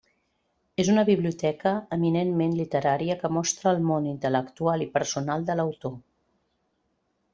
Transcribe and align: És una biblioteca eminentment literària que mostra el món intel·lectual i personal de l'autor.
És 0.83 0.87
una 0.93 1.03
biblioteca 1.09 1.73
eminentment 1.97 2.55
literària 2.61 3.17
que 3.19 3.31
mostra 3.35 3.75
el 3.75 3.85
món 3.91 4.09
intel·lectual 4.13 4.85
i 4.87 4.89
personal 4.97 5.47
de 5.51 5.59
l'autor. 5.61 5.95